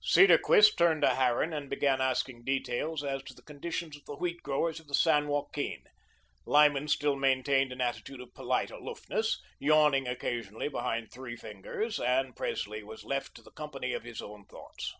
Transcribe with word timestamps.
Cedarquist 0.00 0.78
turned 0.78 1.02
to 1.02 1.14
Harran 1.14 1.52
and 1.52 1.68
began 1.68 2.00
asking 2.00 2.42
details 2.42 3.04
as 3.04 3.22
to 3.24 3.34
the 3.34 3.42
conditions 3.42 3.94
of 3.98 4.06
the 4.06 4.16
wheat 4.16 4.42
growers 4.42 4.80
of 4.80 4.86
the 4.86 4.94
San 4.94 5.28
Joaquin. 5.28 5.82
Lyman 6.46 6.88
still 6.88 7.16
maintained 7.16 7.70
an 7.70 7.82
attitude 7.82 8.22
of 8.22 8.32
polite 8.32 8.70
aloofness, 8.70 9.42
yawning 9.58 10.08
occasionally 10.08 10.68
behind 10.68 11.10
three 11.12 11.36
fingers, 11.36 12.00
and 12.00 12.34
Presley 12.34 12.82
was 12.82 13.04
left 13.04 13.34
to 13.34 13.42
the 13.42 13.52
company 13.52 13.92
of 13.92 14.04
his 14.04 14.22
own 14.22 14.46
thoughts. 14.46 14.94